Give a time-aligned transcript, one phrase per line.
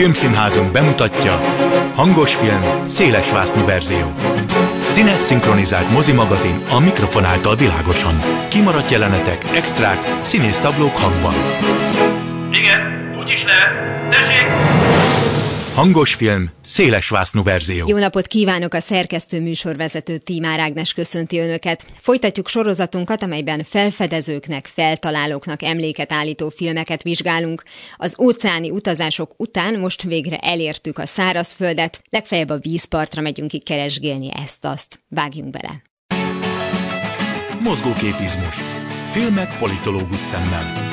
[0.00, 1.40] Filmszínházunk bemutatja
[1.94, 4.12] Hangos film, szélesvásznú verzió.
[4.84, 8.18] Színes szinkronizált mozimagazin a mikrofon által világosan.
[8.48, 11.34] Kimaradt jelenetek, extrák, színésztablók hangban.
[12.52, 13.78] Igen, úgy is lehet.
[14.08, 14.49] Tessék!
[15.74, 17.88] Hangos film, szélesvásznú verzió.
[17.88, 21.84] Jó napot kívánok a szerkesztő műsorvezető Tímár Ágnes köszönti Önöket.
[22.00, 27.62] Folytatjuk sorozatunkat, amelyben felfedezőknek, feltalálóknak emléket állító filmeket vizsgálunk.
[27.96, 34.28] Az óceáni utazások után most végre elértük a szárazföldet, legfeljebb a vízpartra megyünk ki keresgélni
[34.42, 35.00] ezt-azt.
[35.08, 35.82] Vágjunk bele!
[37.62, 38.56] Mozgóképizmus.
[39.10, 40.88] Filmek politológus szemmel.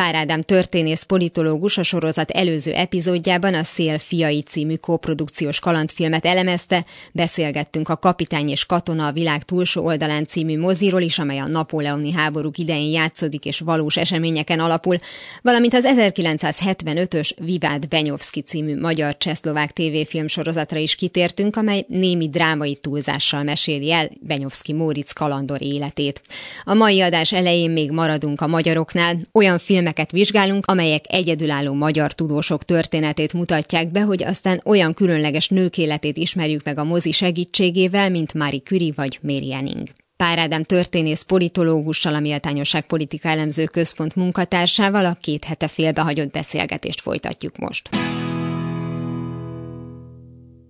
[0.00, 6.84] Pár Ádám történész politológus a sorozat előző epizódjában a Szél fiai című koprodukciós kalandfilmet elemezte,
[7.12, 12.12] beszélgettünk a Kapitány és Katona a világ túlsó oldalán című moziról is, amely a napóleoni
[12.12, 14.96] háborúk idején játszódik és valós eseményeken alapul,
[15.42, 23.42] valamint az 1975-ös Vivád Benyovszki című magyar-csehszlovák tévéfilm sorozatra is kitértünk, amely némi drámai túlzással
[23.42, 26.22] meséli el Benyovszki Móricz kalandor életét.
[26.64, 32.12] A mai adás elején még maradunk a magyaroknál, olyan film filmeket vizsgálunk, amelyek egyedülálló magyar
[32.12, 38.10] tudósok történetét mutatják be, hogy aztán olyan különleges nők életét ismerjük meg a mozi segítségével,
[38.10, 39.88] mint Marie Curie vagy Mary Anning.
[40.16, 47.00] Pár Ádám történész politológussal, a Méltányosság Politika Elemző Központ munkatársával a két hete félbehagyott beszélgetést
[47.00, 47.88] folytatjuk most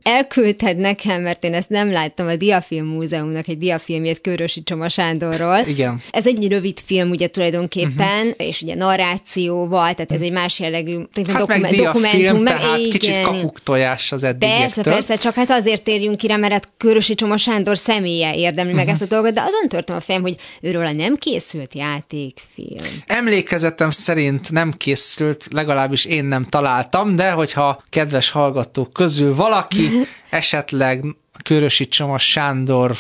[0.05, 5.59] elküldted nekem, mert én ezt nem láttam a Diafilm Múzeumnak egy diafilmjét Körösi Csoma Sándorról.
[5.67, 6.01] Igen.
[6.11, 8.47] Ez egy rövid film ugye tulajdonképpen, uh-huh.
[8.47, 10.97] és ugye narrációval, tehát ez egy más jellegű
[11.27, 12.45] hát dokumen- dokumentum.
[12.45, 12.91] Tehát igen.
[12.91, 14.85] kicsit kapuktojás az eddigiektől.
[14.85, 18.73] Persze, persze, csak hát azért térjünk ki rá, mert hát Körösi Csoma Sándor személye érdemli
[18.73, 18.87] uh-huh.
[18.87, 23.03] meg ezt a dolgot, de azon törtem a fejem, hogy őről a nem készült játékfilm.
[23.07, 29.94] Emlékezetem szerint nem készült, legalábbis én nem találtam, de hogyha kedves hallgatók közül valaki
[30.31, 31.05] esetleg
[31.43, 32.97] Körösi Csoma Sándor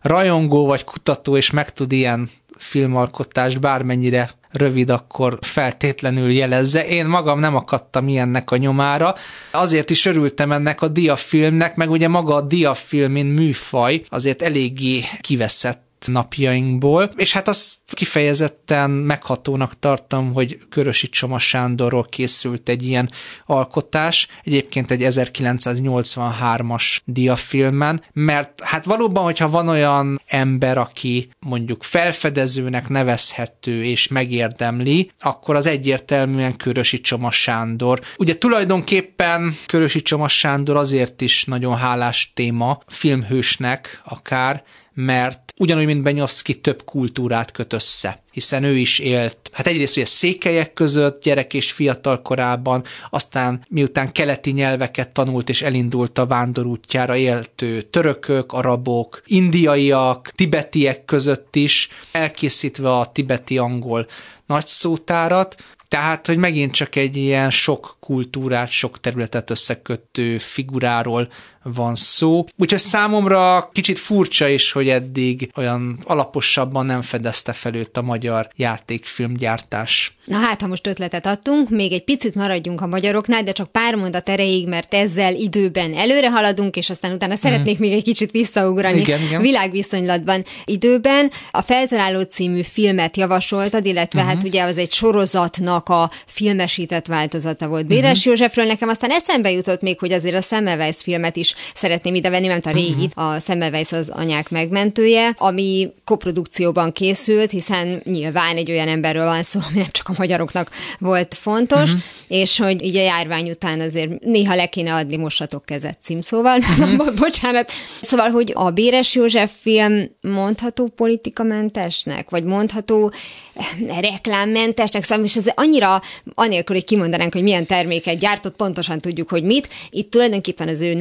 [0.00, 6.86] rajongó vagy kutató, és meg tud ilyen filmalkotást bármennyire rövid, akkor feltétlenül jelezze.
[6.86, 9.14] Én magam nem akadtam ilyennek a nyomára.
[9.50, 15.04] Azért is örültem ennek a diafilmnek, meg ugye maga a diafilm, mint műfaj, azért eléggé
[15.20, 23.10] kiveszett napjainkból, és hát azt kifejezetten meghatónak tartom, hogy Körösi Csoma Sándorról készült egy ilyen
[23.46, 32.88] alkotás, egyébként egy 1983-as diafilmen, mert hát valóban, hogyha van olyan ember, aki mondjuk felfedezőnek
[32.88, 38.00] nevezhető és megérdemli, akkor az egyértelműen Körösi Csoma Sándor.
[38.16, 44.64] Ugye tulajdonképpen Körösi Csoma Sándor azért is nagyon hálás téma, filmhősnek akár,
[44.96, 50.06] mert ugyanúgy, mint Benyovszki több kultúrát köt össze, hiszen ő is élt, hát egyrészt ugye
[50.06, 57.16] székelyek között, gyerek és fiatal korában, aztán miután keleti nyelveket tanult és elindult a vándorútjára
[57.16, 64.06] éltő törökök, arabok, indiaiak, tibetiek között is, elkészítve a tibeti-angol
[64.46, 65.56] nagyszótárat,
[65.88, 71.28] tehát, hogy megint csak egy ilyen sok kultúrát, sok területet összekötő figuráról
[71.74, 72.44] van szó.
[72.58, 78.48] Úgyhogy számomra kicsit furcsa is, hogy eddig olyan alaposabban nem fedezte fel őt a magyar
[78.56, 80.16] játékfilmgyártás.
[80.24, 83.94] Na hát, ha most ötletet adtunk, még egy picit maradjunk a magyaroknál, de csak pár
[83.94, 87.80] mondat erejéig, mert ezzel időben előre haladunk, és aztán utána szeretnék mm.
[87.80, 89.40] még egy kicsit visszaugrani igen, igen.
[89.40, 91.30] világviszonylatban időben.
[91.50, 94.28] A Feltaláló című filmet javasoltad, illetve mm-hmm.
[94.28, 98.28] hát ugye az egy sorozatnak a filmesített változata volt Béres mm-hmm.
[98.30, 98.66] Józsefről.
[98.66, 102.66] Nekem aztán eszembe jutott még, hogy azért a Semmelweis filmet is szeretném ide venni, mert
[102.66, 102.78] a mhm.
[102.78, 109.42] régit, a Semmelweis az anyák megmentője, ami koprodukcióban készült, hiszen nyilván egy olyan emberről van
[109.42, 112.02] szó, ami nem csak a magyaroknak volt fontos, uh-huh.
[112.28, 117.14] és hogy így a járvány után azért néha le kéne adni mosatok kezet címszóval, uh-huh.
[117.14, 117.70] bocsánat.
[118.00, 123.12] Szóval, hogy a Béres József film mondható politikamentesnek, vagy mondható
[123.54, 126.02] eh, reklámmentesnek, szóval és ez annyira,
[126.34, 129.68] anélkül, hogy kimondanánk, hogy milyen terméket gyártott, pontosan tudjuk, hogy mit.
[129.90, 130.94] Itt tulajdonképpen az ő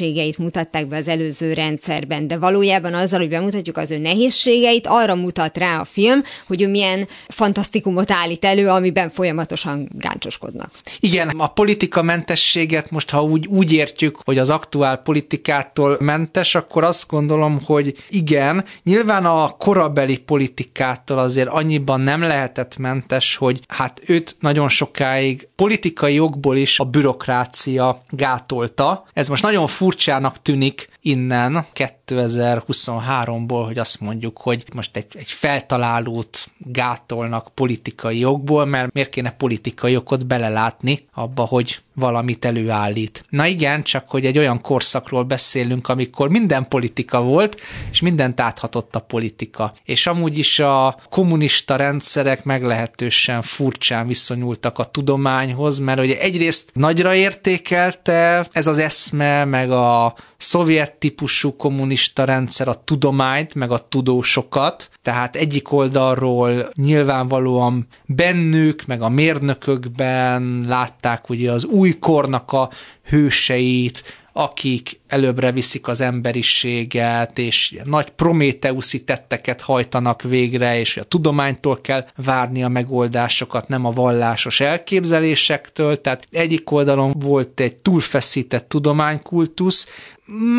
[0.00, 5.14] nehézségeit mutatták be az előző rendszerben, de valójában azzal, hogy bemutatjuk az ő nehézségeit, arra
[5.14, 10.70] mutat rá a film, hogy ő milyen fantasztikumot állít elő, amiben folyamatosan gáncsoskodnak.
[11.00, 16.84] Igen, a politika mentességet most, ha úgy, úgy értjük, hogy az aktuál politikától mentes, akkor
[16.84, 24.00] azt gondolom, hogy igen, nyilván a korabeli politikától azért annyiban nem lehetett mentes, hogy hát
[24.06, 29.08] őt nagyon sokáig politikai jogból is a bürokrácia gátolta.
[29.12, 31.66] Ez most nagyon furcsának tűnik innen,
[32.10, 39.30] 2023-ból, hogy azt mondjuk, hogy most egy, egy feltalálót gátolnak politikai jogból, mert miért kéne
[39.30, 43.24] politikai okot belelátni abba, hogy valamit előállít.
[43.28, 47.60] Na igen, csak hogy egy olyan korszakról beszélünk, amikor minden politika volt,
[47.90, 49.72] és mindent áthatott a politika.
[49.84, 57.14] És amúgy is a kommunista rendszerek meglehetősen furcsán viszonyultak a tudományhoz, mert ugye egyrészt nagyra
[57.14, 64.90] értékelte ez az eszme, meg a szovjet típusú kommunista rendszer a tudományt, meg a tudósokat,
[65.02, 72.70] tehát egyik oldalról nyilvánvalóan bennük, meg a mérnökökben látták ugye az új kornak a
[73.04, 74.02] hőseit,
[74.32, 82.06] akik előbbre viszik az emberiséget, és nagy prométeuszi tetteket hajtanak végre, és a tudománytól kell
[82.16, 86.00] várni a megoldásokat, nem a vallásos elképzelésektől.
[86.00, 89.88] Tehát egyik oldalon volt egy túlfeszített tudománykultusz,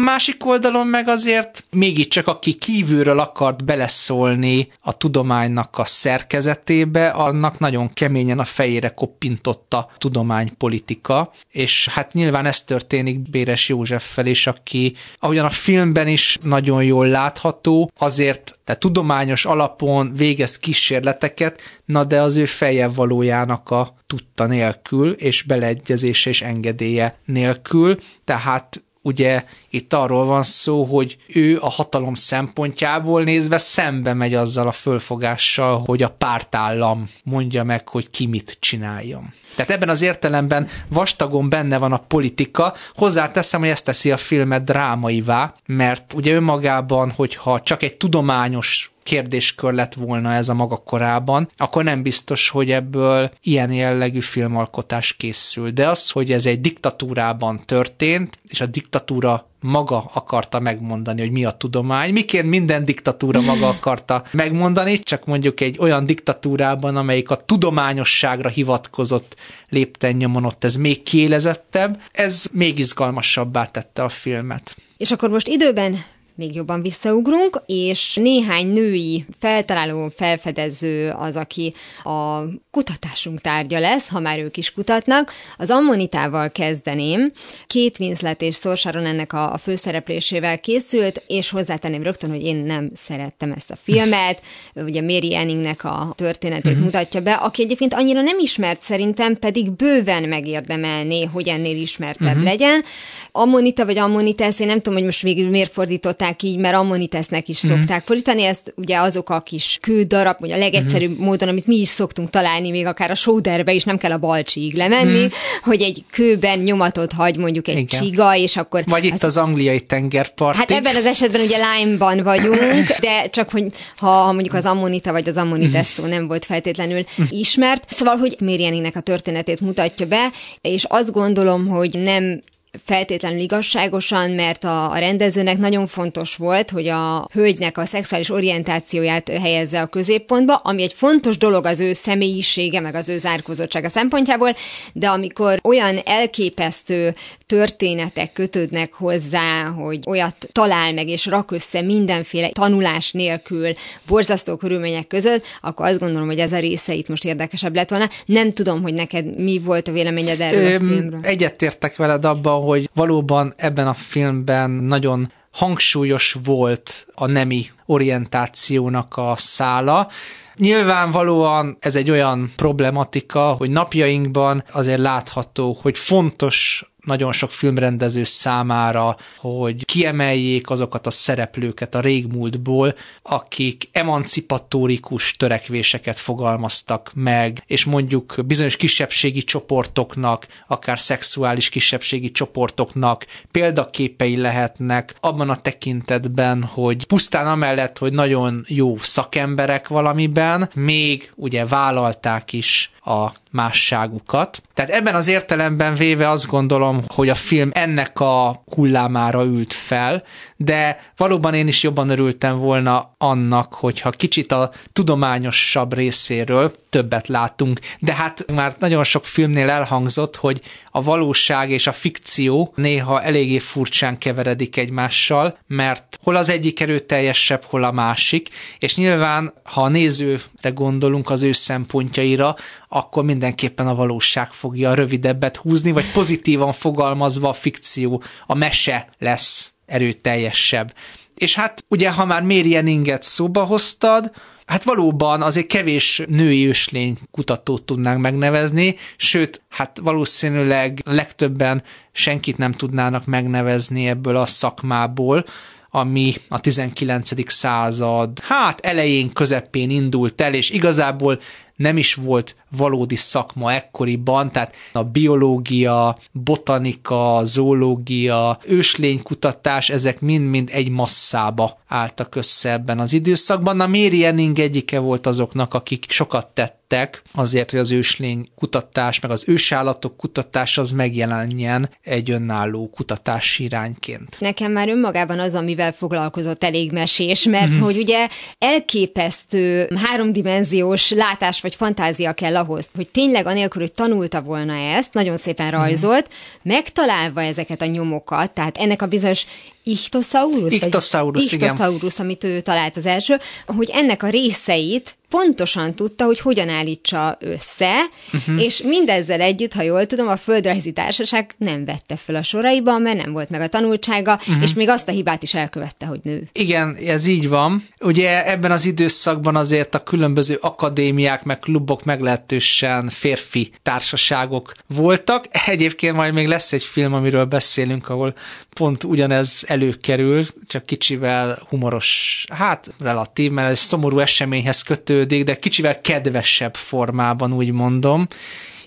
[0.03, 7.93] Másik oldalon meg azért mégiscsak aki kívülről akart beleszólni a tudománynak a szerkezetébe, annak nagyon
[7.93, 15.45] keményen a fejére koppintotta tudománypolitika, és hát nyilván ez történik Béres Józseffel is, aki ahogyan
[15.45, 22.35] a filmben is nagyon jól látható, azért tehát tudományos alapon végez kísérleteket, na de az
[22.35, 30.25] ő feje valójának a tudta nélkül, és beleegyezése és engedélye nélkül, tehát ugye itt arról
[30.25, 36.09] van szó, hogy ő a hatalom szempontjából nézve szembe megy azzal a fölfogással, hogy a
[36.09, 39.33] pártállam mondja meg, hogy ki mit csináljon.
[39.55, 42.73] Tehát ebben az értelemben vastagon benne van a politika.
[42.95, 49.73] Hozzáteszem, hogy ezt teszi a filmet drámaivá, mert ugye önmagában, hogyha csak egy tudományos kérdéskör
[49.73, 55.69] lett volna ez a maga korában, akkor nem biztos, hogy ebből ilyen jellegű filmalkotás készül.
[55.69, 61.45] De az, hogy ez egy diktatúrában történt, és a diktatúra maga akarta megmondani, hogy mi
[61.45, 67.35] a tudomány, miként minden diktatúra maga akarta megmondani, csak mondjuk egy olyan diktatúrában, amelyik a
[67.45, 69.35] tudományosságra hivatkozott
[69.69, 74.75] lépten nyomon ott ez még kiélezettebb, ez még izgalmasabbá tette a filmet.
[74.97, 75.95] És akkor most időben
[76.41, 81.73] még jobban visszaugrunk, és néhány női feltaláló, felfedező az, aki
[82.03, 82.41] a
[82.71, 85.31] kutatásunk tárgya lesz, ha már ők is kutatnak.
[85.57, 87.31] Az ammonitával kezdeném.
[87.67, 92.91] Két Winslet és Sorsaron ennek a, a főszereplésével készült, és hozzátenném rögtön, hogy én nem
[92.93, 94.41] szerettem ezt a filmet.
[94.75, 96.83] Ugye Mary Anningnek a történetét uh-huh.
[96.83, 102.43] mutatja be, aki egyébként annyira nem ismert szerintem, pedig bőven megérdemelné, hogy ennél ismertebb uh-huh.
[102.43, 102.83] legyen.
[103.31, 107.47] Ammonita vagy Ammonites, én nem tudom, hogy most végül miért fordították hívják így, mert ammonitesznek
[107.47, 107.69] is mm.
[107.69, 111.23] szokták fordítani, ezt ugye azok a kis kődarab, vagy a legegyszerűbb mm.
[111.23, 114.73] módon, amit mi is szoktunk találni, még akár a sóderbe is nem kell a balcsíig
[114.73, 115.27] lemenni, mm.
[115.61, 118.01] hogy egy kőben nyomatot hagy mondjuk egy Igen.
[118.01, 118.83] csiga, és akkor...
[118.85, 120.57] Vagy itt az, az angliai tengerpart.
[120.57, 123.65] Hát ebben az esetben ugye Lime-ban vagyunk, de csak hogy
[123.97, 127.85] ha, ha mondjuk az ammonita vagy az ammonites szó nem volt feltétlenül ismert.
[127.89, 130.31] Szóval, hogy Mérianinek a történetét mutatja be,
[130.61, 132.39] és azt gondolom, hogy nem
[132.85, 139.29] feltétlenül igazságosan, mert a, a rendezőnek nagyon fontos volt, hogy a hölgynek a szexuális orientációját
[139.29, 144.55] helyezze a középpontba, ami egy fontos dolog az ő személyisége, meg az ő zárkózottsága szempontjából,
[144.93, 147.15] de amikor olyan elképesztő
[147.45, 153.71] történetek kötődnek hozzá, hogy olyat talál meg és rak össze mindenféle tanulás nélkül,
[154.07, 158.09] borzasztó körülmények között, akkor azt gondolom, hogy ez a része itt most érdekesebb lett volna.
[158.25, 161.19] Nem tudom, hogy neked mi volt a véleményed erről Ö, a filmről.
[161.23, 169.33] Egyetértek veled abban, hogy valóban ebben a filmben nagyon hangsúlyos volt a nemi orientációnak a
[169.35, 170.07] szála,
[170.55, 179.17] Nyilvánvalóan ez egy olyan problematika, hogy napjainkban azért látható, hogy fontos nagyon sok filmrendező számára,
[179.37, 188.75] hogy kiemeljék azokat a szereplőket a régmúltból, akik emancipatórikus törekvéseket fogalmaztak meg, és mondjuk bizonyos
[188.75, 198.13] kisebbségi csoportoknak, akár szexuális kisebbségi csoportoknak példaképei lehetnek abban a tekintetben, hogy pusztán amellett, hogy
[198.13, 204.61] nagyon jó szakemberek valamiben, még ugye vállalták is a másságukat.
[204.73, 210.23] Tehát ebben az értelemben véve azt gondolom, hogy a film ennek a hullámára ült fel,
[210.57, 217.79] de valóban én is jobban örültem volna annak, hogyha kicsit a tudományosabb részéről többet látunk,
[217.99, 223.59] de hát már nagyon sok filmnél elhangzott, hogy a valóság és a fikció néha eléggé
[223.59, 229.89] furcsán keveredik egymással, mert hol az egyik erőteljesebb, hol a másik, és nyilván, ha a
[229.89, 232.55] nézőre gondolunk az ő szempontjaira,
[232.93, 239.09] akkor mindenképpen a valóság fogja a rövidebbet húzni, vagy pozitívan fogalmazva a fikció, a mese
[239.19, 240.93] lesz erőteljesebb.
[241.35, 244.31] És hát ugye, ha már Mary Enninget szóba hoztad,
[244.65, 252.71] Hát valóban azért kevés női őslény kutatót tudnánk megnevezni, sőt, hát valószínűleg legtöbben senkit nem
[252.71, 255.45] tudnának megnevezni ebből a szakmából,
[255.89, 257.51] ami a 19.
[257.51, 261.39] század hát elején, közepén indult el, és igazából
[261.81, 270.89] nem is volt valódi szakma ekkoriban, tehát a biológia, botanika, zoológia, őslénykutatás, ezek mind-mind egy
[270.89, 273.79] masszába álltak össze ebben az időszakban.
[273.79, 279.31] A Mary Enning egyike volt azoknak, akik sokat tettek azért, hogy az őslény kutatás, meg
[279.31, 284.35] az ősállatok kutatás az megjelenjen egy önálló kutatási irányként.
[284.39, 287.79] Nekem már önmagában az, amivel foglalkozott elég mesés, mert mm-hmm.
[287.79, 294.73] hogy ugye elképesztő háromdimenziós látás vagy fantázia kell ahhoz, hogy tényleg anélkül, hogy tanulta volna
[294.73, 295.75] ezt, nagyon szépen mhm.
[295.75, 296.71] rajzolt, mm.
[296.71, 299.45] megtalálva ezeket a nyomokat, tehát ennek a bizonyos
[299.83, 300.73] Ichthyosaurus?
[300.73, 301.69] Ichthyosaurus, vagy, igen.
[301.69, 307.37] Ichthyosaurus, amit ő talált az első, hogy ennek a részeit pontosan tudta, hogy hogyan állítsa
[307.39, 308.61] össze, uh-huh.
[308.61, 313.23] és mindezzel együtt, ha jól tudom, a Földrajzi Társaság nem vette fel a soraiban, mert
[313.23, 314.63] nem volt meg a tanultsága, uh-huh.
[314.63, 316.49] és még azt a hibát is elkövette, hogy nő.
[316.51, 317.87] Igen, ez így van.
[317.99, 325.45] Ugye ebben az időszakban azért a különböző akadémiák, meg klubok meglehetősen férfi társaságok voltak.
[325.65, 328.33] Egyébként majd még lesz egy film, amiről beszélünk, ahol
[328.75, 336.01] pont ugyanez előkerül, csak kicsivel humoros, hát relatív, mert ez szomorú eseményhez kötődik, de kicsivel
[336.01, 338.27] kedvesebb formában, úgy mondom.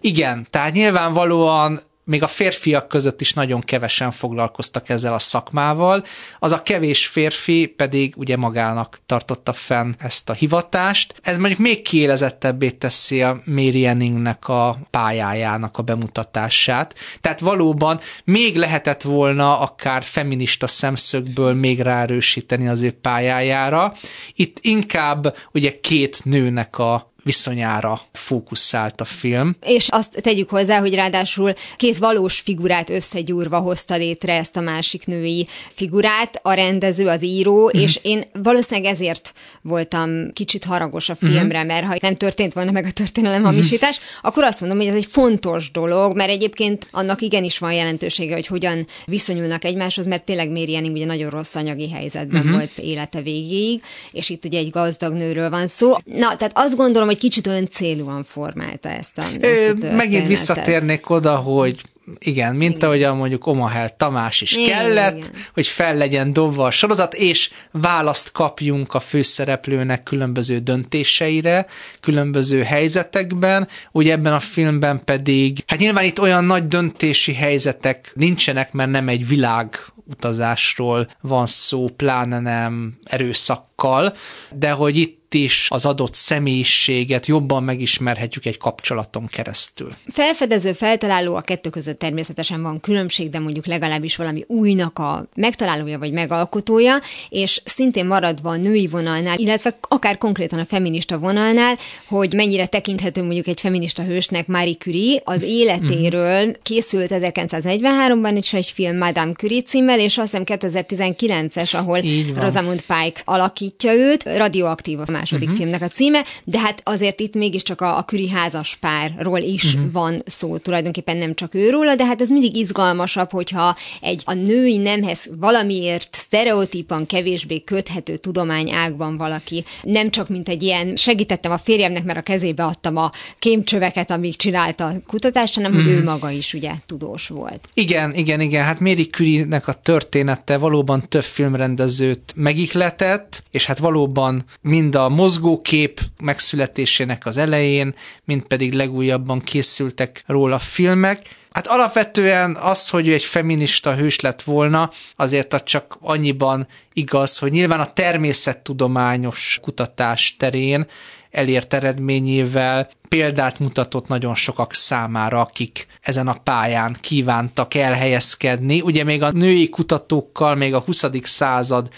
[0.00, 6.05] Igen, tehát nyilvánvalóan még a férfiak között is nagyon kevesen foglalkoztak ezzel a szakmával,
[6.39, 11.15] az a kevés férfi pedig ugye magának tartotta fenn ezt a hivatást.
[11.23, 16.95] Ez mondjuk még kiélezettebbé teszi a Mary Anningnek a pályájának a bemutatását.
[17.21, 23.93] Tehát valóban még lehetett volna akár feminista szemszögből még ráerősíteni az ő pályájára.
[24.35, 29.57] Itt inkább ugye két nőnek a viszonyára fókuszált a film.
[29.66, 35.07] És azt tegyük hozzá, hogy ráadásul két valós figurát összegyúrva hozta létre ezt a másik
[35.07, 37.81] női figurát, a rendező, az író, mm.
[37.81, 41.66] és én valószínűleg ezért voltam kicsit haragos a filmre, mm.
[41.66, 43.50] mert ha nem történt volna meg a történelem mhm.
[43.50, 44.02] hamisítás, mm.
[44.23, 48.47] akkor azt mondom, hogy ez egy fontos dolog, mert egyébként annak igenis van jelentősége, hogy
[48.47, 52.50] hogyan viszonyulnak egymáshoz, mert tényleg Mary Anning ugye nagyon rossz anyagi helyzetben mm.
[52.52, 55.93] volt élete végéig, és itt ugye egy gazdag nőről van szó.
[56.04, 61.37] Na, tehát azt gondolom, hogy kicsit öncélúan formálta ezt a, ezt a Megint visszatérnék oda,
[61.37, 61.80] hogy
[62.18, 62.88] igen, mint igen.
[62.88, 65.30] ahogyan mondjuk Omahel Tamás is igen, kellett, igen.
[65.54, 71.66] hogy fel legyen dobva a sorozat, és választ kapjunk a főszereplőnek különböző döntéseire,
[72.00, 78.73] különböző helyzetekben, ugye ebben a filmben pedig, hát nyilván itt olyan nagy döntési helyzetek nincsenek,
[78.73, 79.78] mert nem egy világ
[80.11, 84.14] utazásról van szó, pláne nem erőszakkal,
[84.54, 89.95] de hogy itt is az adott személyiséget jobban megismerhetjük egy kapcsolaton keresztül.
[90.07, 95.99] Felfedező, feltaláló a kettő között természetesen van különbség, de mondjuk legalábbis valami újnak a megtalálója
[95.99, 96.99] vagy megalkotója,
[97.29, 103.23] és szintén maradva a női vonalnál, illetve akár konkrétan a feminista vonalnál, hogy mennyire tekinthető
[103.23, 109.62] mondjuk egy feminista hősnek Marie Curie, az életéről készült 1943-ban is egy film Madame Curie
[109.62, 112.00] címmel, és azt hiszem 2019-es, ahol
[112.37, 115.62] Rosamund Pike alakítja őt, radioaktív a második uh-huh.
[115.62, 119.93] filmnek a címe, de hát azért itt mégiscsak a, a Küri házas párról is uh-huh.
[119.93, 124.76] van szó, tulajdonképpen nem csak őróla, de hát ez mindig izgalmasabb, hogyha egy a női
[124.76, 132.04] nemhez valamiért sztereotípan kevésbé köthető tudományágban valaki, nem csak mint egy ilyen segítettem a férjemnek,
[132.04, 135.87] mert a kezébe adtam a kémcsöveket, amíg csinálta a kutatást, hanem uh-huh.
[135.87, 136.07] hogy ő mhm.
[136.07, 137.69] maga is ugye tudós volt.
[137.75, 144.45] Igen, igen, igen, hát Méri Curie-nek a története valóban több filmrendezőt megikletett, és hát valóban
[144.61, 147.94] mind a mozgókép megszületésének az elején,
[148.25, 151.42] mint pedig legújabban készültek róla filmek.
[151.50, 157.50] Hát alapvetően az, hogy ő egy feminista hős lett volna, azért csak annyiban igaz, hogy
[157.50, 160.87] nyilván a természettudományos kutatás terén
[161.30, 168.80] elért eredményével példát mutatott nagyon sokak számára, akik ezen a pályán kívántak elhelyezkedni.
[168.80, 171.04] Ugye még a női kutatókkal még a 20.
[171.23, 171.88] század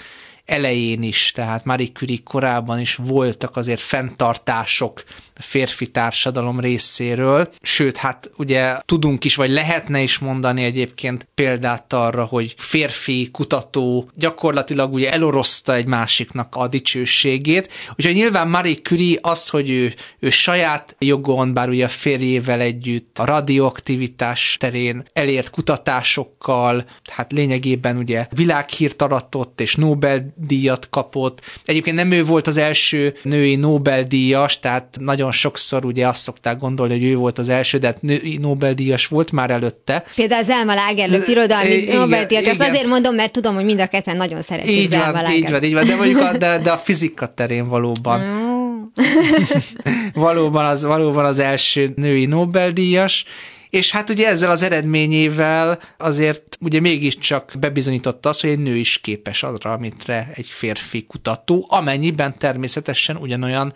[0.46, 8.30] elején is, tehát Marie Curie korában is voltak azért fenntartások férfi társadalom részéről, sőt, hát
[8.36, 15.12] ugye tudunk is, vagy lehetne is mondani egyébként példát arra, hogy férfi kutató gyakorlatilag ugye
[15.12, 21.54] elorozta egy másiknak a dicsőségét, úgyhogy nyilván Marie Curie az, hogy ő, ő saját jogon,
[21.54, 29.60] bár ugye a férjével együtt a radioaktivitás terén elért kutatásokkal, hát lényegében ugye világhírt aratott
[29.60, 31.40] és Nobel Nobel-díjat kapott.
[31.64, 36.92] Egyébként nem ő volt az első női Nobel-díjas, tehát nagyon sokszor ugye azt szokták gondolni,
[36.92, 40.04] hogy ő volt az első, de hát női Nobel-díjas volt már előtte.
[40.14, 44.42] Például Zelma Lagerlöf irodalmi Nobel-díjat, ezt azért mondom, mert tudom, hogy mind a ketten nagyon
[44.42, 47.26] szeretik így Zelma van, így van, így van, de mondjuk a, de, de a fizika
[47.34, 48.22] terén valóban.
[50.14, 53.24] valóban, az, valóban az első női Nobel-díjas,
[53.70, 58.98] és hát ugye ezzel az eredményével azért ugye mégiscsak bebizonyította azt, hogy egy nő is
[58.98, 63.74] képes azra, amitre egy férfi kutató, amennyiben természetesen ugyanolyan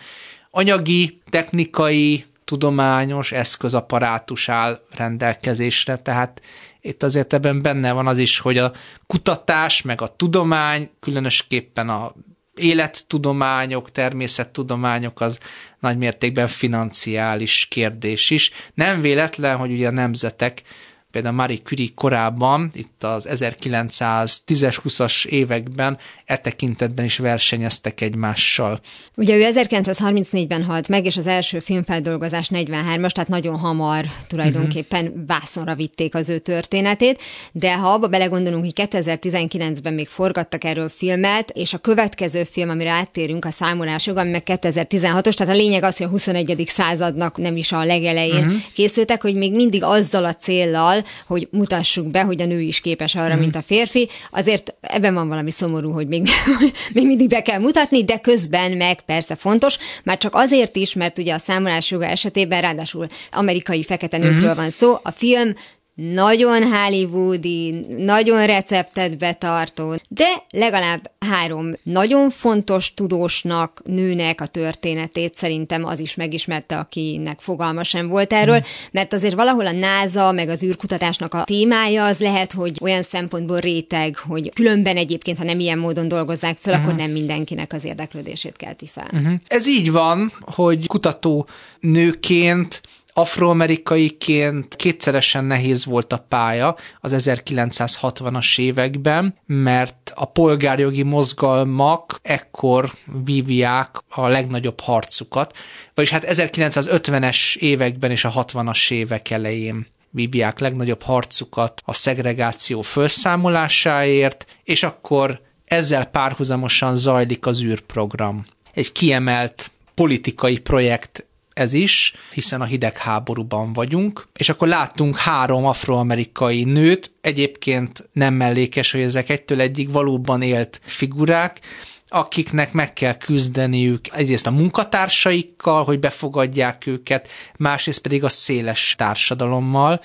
[0.50, 6.42] anyagi, technikai, tudományos eszközaparátus áll rendelkezésre, tehát
[6.80, 8.72] itt azért ebben benne van az is, hogy a
[9.06, 12.14] kutatás, meg a tudomány, különösképpen a
[12.60, 15.38] élettudományok, természettudományok az
[15.78, 18.50] nagy mértékben financiális kérdés is.
[18.74, 20.62] Nem véletlen, hogy ugye a nemzetek
[21.10, 28.80] például Marie Curie korábban, itt az 1910-es, 20-as években e tekintetben is versenyeztek egymással.
[29.16, 35.26] Ugye ő 1934-ben halt meg, és az első filmfeldolgozás 43-as, tehát nagyon hamar tulajdonképpen uh-huh.
[35.26, 41.50] vászonra vitték az ő történetét, de ha abba belegondolunk, hogy 2019-ben még forgattak erről filmet,
[41.50, 45.96] és a következő film, amire áttérünk, a számolások, ami meg 2016-os, tehát a lényeg az,
[45.96, 46.64] hogy a 21.
[46.66, 48.54] századnak nem is a legelején uh-huh.
[48.74, 53.14] készültek, hogy még mindig azzal a céllal, hogy mutassuk be, hogy a nő is képes
[53.14, 53.38] arra, mm.
[53.38, 54.08] mint a férfi.
[54.30, 56.28] Azért ebben van valami szomorú, hogy még,
[56.94, 61.18] még mindig be kell mutatni, de közben meg persze fontos, már csak azért is, mert
[61.18, 64.56] ugye a számolás joga esetében ráadásul amerikai fekete nőkről mm.
[64.56, 65.52] van szó, a film
[66.00, 75.84] nagyon hollywoodi, nagyon receptet betartó, de legalább három nagyon fontos tudósnak, nőnek a történetét szerintem
[75.84, 78.68] az is megismerte, akinek fogalma sem volt erről, hmm.
[78.92, 83.58] mert azért valahol a NASA meg az űrkutatásnak a témája az lehet, hogy olyan szempontból
[83.58, 86.88] réteg, hogy különben egyébként, ha nem ilyen módon dolgozzák fel, uh-huh.
[86.88, 87.06] akkor hmm.
[87.06, 89.08] nem mindenkinek az érdeklődését kelti fel.
[89.12, 89.32] Uh-huh.
[89.46, 91.48] Ez így van, hogy kutató
[91.80, 92.80] nőként
[93.12, 102.92] afroamerikaiként kétszeresen nehéz volt a pálya az 1960-as években, mert a polgárjogi mozgalmak ekkor
[103.24, 105.56] vívják a legnagyobb harcukat,
[105.94, 114.46] vagyis hát 1950-es években és a 60-as évek elején vívják legnagyobb harcukat a szegregáció felszámolásáért,
[114.64, 118.44] és akkor ezzel párhuzamosan zajlik az űrprogram.
[118.72, 121.24] Egy kiemelt politikai projekt
[121.60, 128.92] ez is, hiszen a hidegháborúban vagyunk, és akkor láttunk három afroamerikai nőt, egyébként nem mellékes,
[128.92, 131.60] hogy ezek egytől egyik valóban élt figurák,
[132.08, 140.00] akiknek meg kell küzdeniük egyrészt a munkatársaikkal, hogy befogadják őket, másrészt pedig a széles társadalommal,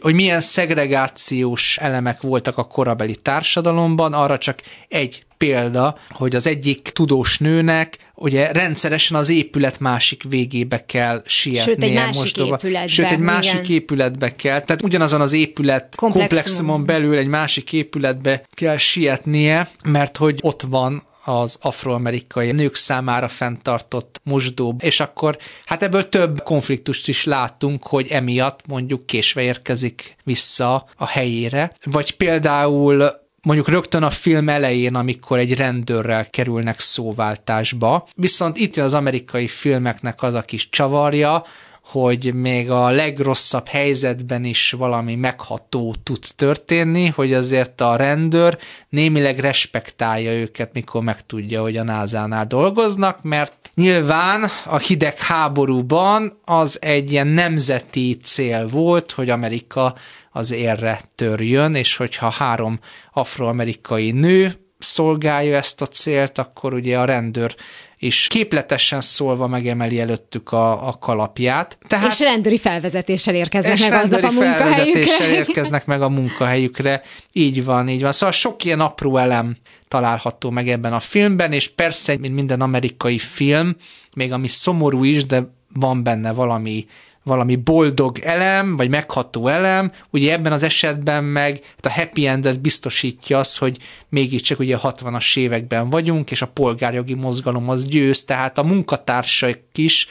[0.00, 6.90] hogy milyen szegregációs elemek voltak a korabeli társadalomban, arra csak egy példa, hogy az egyik
[6.92, 11.64] tudós nőnek ugye rendszeresen az épület másik végébe kell sietnie.
[11.64, 12.86] Sőt, egy másik épületbe.
[12.86, 13.70] Sőt, egy másik igen.
[13.70, 14.60] épületbe kell.
[14.60, 16.28] Tehát ugyanazon az épület komplexumon.
[16.28, 21.02] komplexumon belül egy másik épületbe kell sietnie, mert hogy ott van
[21.38, 28.06] az afroamerikai nők számára fenntartott mosdó, és akkor hát ebből több konfliktust is látunk, hogy
[28.08, 33.10] emiatt mondjuk késve érkezik vissza a helyére, vagy például
[33.42, 38.08] mondjuk rögtön a film elején, amikor egy rendőrrel kerülnek szóváltásba.
[38.14, 41.44] Viszont itt jön az amerikai filmeknek az a kis csavarja,
[41.90, 49.38] hogy még a legrosszabb helyzetben is valami megható tud történni, hogy azért a rendőr némileg
[49.38, 57.12] respektálja őket, mikor megtudja, hogy a názánál dolgoznak, mert nyilván a hideg háborúban az egy
[57.12, 59.94] ilyen nemzeti cél volt, hogy Amerika
[60.30, 62.80] az érre törjön, és hogyha három
[63.12, 67.54] afroamerikai nő szolgálja ezt a célt, akkor ugye a rendőr
[68.00, 71.78] és képletesen szólva megemeli előttük a, a kalapját.
[71.88, 75.28] Tehát, és rendőri felvezetéssel érkeznek meg aznap a munkahelyükre.
[75.40, 77.02] érkeznek meg a munkahelyükre.
[77.32, 78.12] Így van, így van.
[78.12, 79.56] Szóval sok ilyen apró elem
[79.88, 83.76] található meg ebben a filmben, és persze, mint minden amerikai film,
[84.14, 86.86] még ami szomorú is, de van benne valami
[87.22, 92.60] valami boldog elem, vagy megható elem, ugye ebben az esetben meg hát a happy endet
[92.60, 93.78] biztosítja az, hogy
[94.08, 99.58] mégiscsak ugye a 60-as években vagyunk, és a polgárjogi mozgalom az győz, tehát a munkatársak
[99.74, 100.08] is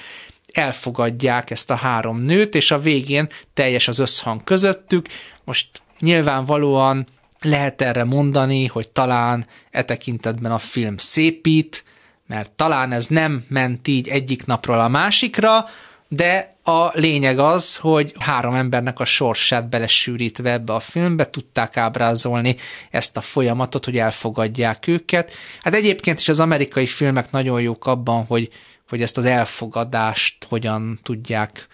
[0.54, 5.08] elfogadják ezt a három nőt, és a végén teljes az összhang közöttük.
[5.44, 5.70] Most
[6.00, 7.08] nyilvánvalóan
[7.42, 11.84] lehet erre mondani, hogy talán e tekintetben a film szépít,
[12.28, 15.66] mert talán ez nem ment így egyik napról a másikra,
[16.12, 22.56] de a lényeg az, hogy három embernek a sorsát belesűrítve ebbe a filmbe tudták ábrázolni
[22.92, 25.32] ezt a folyamatot, hogy elfogadják őket.
[25.62, 28.50] Hát egyébként is az amerikai filmek nagyon jók abban, hogy,
[28.90, 31.68] hogy ezt az elfogadást hogyan tudják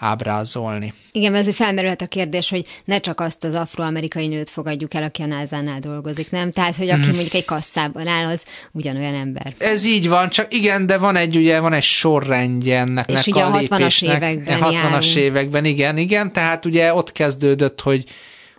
[0.00, 0.94] ábrázolni.
[1.12, 5.22] Igen, ezért felmerülhet a kérdés, hogy ne csak azt az afroamerikai nőt fogadjuk el, aki
[5.22, 6.50] a nasa dolgozik, nem?
[6.50, 7.14] Tehát, hogy aki mm.
[7.14, 9.54] mondjuk egy kasszában áll, az ugyanolyan ember.
[9.58, 13.42] Ez így van, csak igen, de van egy, ugye, van egy sorrendje ennek És ugye
[13.42, 18.04] a, a 60-as években 60-as években, igen, igen, tehát ugye ott kezdődött, hogy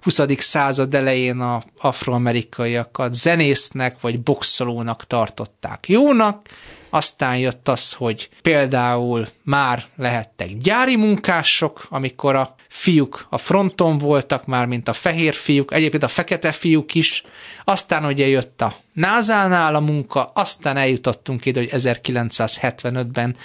[0.01, 0.19] 20.
[0.37, 6.47] század elején a afroamerikaiakat zenésznek vagy boxolónak tartották jónak,
[6.93, 14.45] aztán jött az, hogy például már lehettek gyári munkások, amikor a fiúk a fronton voltak
[14.45, 17.23] már, mint a fehér fiúk, egyébként a fekete fiúk is,
[17.63, 23.35] aztán ugye jött a NASA-nál a munka, aztán eljutottunk ide, hogy 1975-ben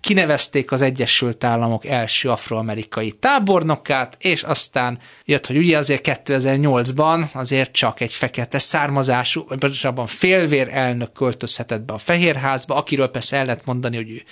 [0.00, 7.72] kinevezték az Egyesült Államok első afroamerikai tábornokát, és aztán jött, hogy ugye azért 2008-ban azért
[7.72, 13.44] csak egy fekete származású, vagy pontosabban félvér elnök költözhetett be a Fehérházba, akiről persze el
[13.44, 14.22] lehet mondani, hogy ő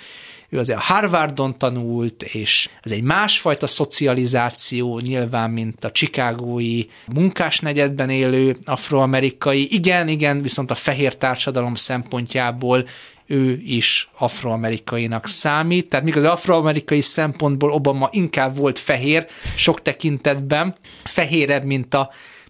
[0.49, 6.83] ő azért a Harvardon tanult, és ez egy másfajta szocializáció nyilván, mint a chicagói
[7.13, 9.73] munkásnegyedben élő afroamerikai.
[9.73, 12.85] Igen, igen, viszont a fehér társadalom szempontjából
[13.25, 20.75] ő is afroamerikainak számít, tehát míg az afroamerikai szempontból Obama inkább volt fehér sok tekintetben,
[21.03, 22.09] fehérebb, mint a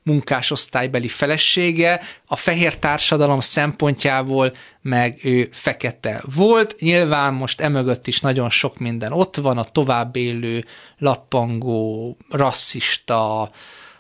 [0.10, 6.76] munkásosztálybeli felesége, a fehér társadalom szempontjából meg ő fekete volt.
[6.80, 10.66] Nyilván most emögött is nagyon sok minden ott van, a tovább élő,
[10.98, 13.52] lappangó, rasszista,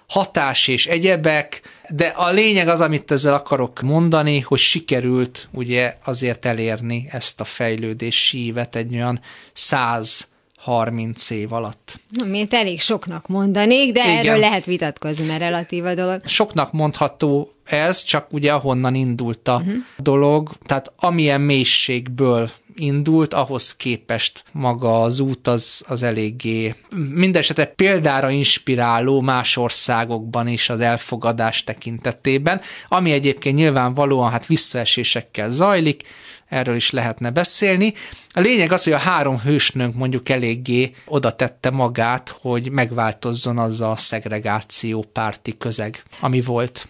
[0.07, 6.45] hatás és egyebek, de a lényeg az, amit ezzel akarok mondani, hogy sikerült ugye azért
[6.45, 9.21] elérni ezt a fejlődési sívet egy olyan
[9.53, 10.28] száz
[10.59, 11.99] 30 év alatt.
[12.25, 14.17] Miért elég soknak mondanék, de Igen.
[14.17, 16.21] erről lehet vitatkozni, mert relatív a dolog.
[16.25, 19.73] Soknak mondható ez, csak ugye ahonnan indult a uh-huh.
[19.97, 26.75] dolog, tehát amilyen mélységből indult, ahhoz képest maga az út az, az eléggé
[27.13, 36.03] mindesetre példára inspiráló más országokban is az elfogadás tekintetében, ami egyébként nyilvánvalóan hát visszaesésekkel zajlik,
[36.49, 37.93] erről is lehetne beszélni.
[38.33, 43.81] A lényeg az, hogy a három hősnőnk mondjuk eléggé oda tette magát, hogy megváltozzon az
[43.81, 46.87] a szegregáció párti közeg, ami volt.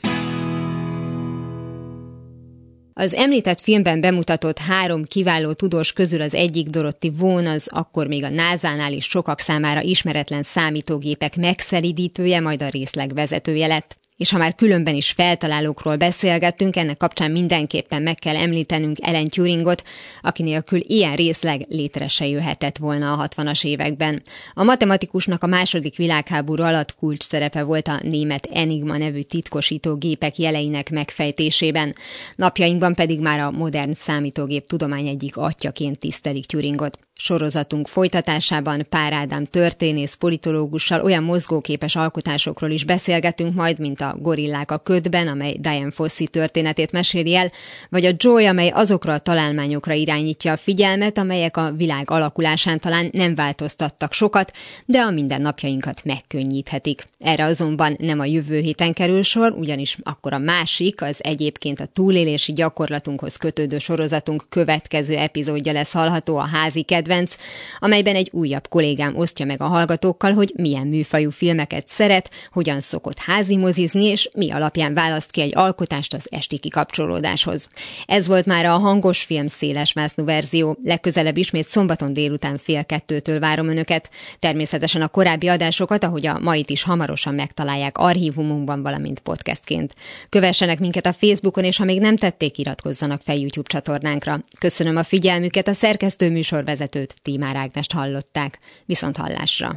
[2.94, 8.24] Az említett filmben bemutatott három kiváló tudós közül az egyik Dorothy Vaughan az akkor még
[8.24, 14.38] a NASA-nál is sokak számára ismeretlen számítógépek megszelidítője, majd a részleg vezetője lett és ha
[14.38, 19.84] már különben is feltalálókról beszélgettünk, ennek kapcsán mindenképpen meg kell említenünk Ellen Turingot,
[20.22, 24.24] aki nélkül ilyen részleg létre se jöhetett volna a 60-as években.
[24.54, 30.38] A matematikusnak a második világháború alatt kulcs szerepe volt a német Enigma nevű titkosító gépek
[30.38, 31.96] jeleinek megfejtésében.
[32.36, 37.09] Napjainkban pedig már a modern számítógép tudomány egyik atyaként tisztelik Turingot.
[37.22, 44.72] Sorozatunk folytatásában Pár Ádám történész politológussal olyan mozgóképes alkotásokról is beszélgetünk majd, mint a Gorillák
[44.72, 47.52] a ködben, amely Diane Fossey történetét meséli el,
[47.90, 53.10] vagy a Joy, amely azokra a találmányokra irányítja a figyelmet, amelyek a világ alakulásán talán
[53.12, 54.52] nem változtattak sokat,
[54.86, 57.04] de a mindennapjainkat megkönnyíthetik.
[57.18, 61.86] Erre azonban nem a jövő héten kerül sor, ugyanis akkor a másik, az egyébként a
[61.86, 67.36] túlélési gyakorlatunkhoz kötődő sorozatunk következő epizódja lesz hallható a házi kedv kedvenc,
[67.80, 73.20] amelyben egy újabb kollégám osztja meg a hallgatókkal, hogy milyen műfajú filmeket szeret, hogyan szokott
[73.20, 77.68] házimozizni, és mi alapján választ ki egy alkotást az esti kikapcsolódáshoz.
[78.06, 80.78] Ez volt már a hangos film széles másznú verzió.
[80.84, 84.10] Legközelebb ismét szombaton délután fél kettőtől várom önöket.
[84.40, 89.94] Természetesen a korábbi adásokat, ahogy a mait is hamarosan megtalálják archívumunkban, valamint podcastként.
[90.30, 94.40] Kövessenek minket a Facebookon, és ha még nem tették, iratkozzanak fel YouTube csatornánkra.
[94.60, 98.60] Köszönöm a figyelmüket, a szerkesztő műsorvezető vezetőt, Tímár Ágnest hallották.
[98.86, 99.72] Viszont hallásra!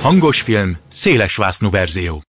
[0.00, 1.36] Hangos film, széles
[1.70, 2.20] verzió.